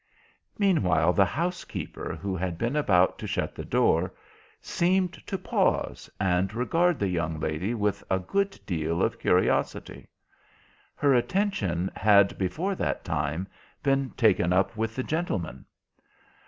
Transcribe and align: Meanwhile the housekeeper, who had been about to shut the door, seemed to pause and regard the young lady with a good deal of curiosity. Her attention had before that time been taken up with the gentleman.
Meanwhile 0.57 1.13
the 1.13 1.25
housekeeper, 1.25 2.17
who 2.19 2.35
had 2.35 2.57
been 2.57 2.75
about 2.75 3.19
to 3.19 3.27
shut 3.27 3.53
the 3.53 3.63
door, 3.63 4.11
seemed 4.59 5.13
to 5.27 5.37
pause 5.37 6.09
and 6.19 6.51
regard 6.55 6.97
the 6.97 7.07
young 7.07 7.39
lady 7.39 7.75
with 7.75 8.03
a 8.09 8.17
good 8.17 8.59
deal 8.65 9.03
of 9.03 9.19
curiosity. 9.19 10.07
Her 10.95 11.13
attention 11.13 11.91
had 11.95 12.35
before 12.39 12.73
that 12.73 13.05
time 13.05 13.47
been 13.83 14.09
taken 14.17 14.51
up 14.51 14.75
with 14.75 14.95
the 14.95 15.03
gentleman. 15.03 15.65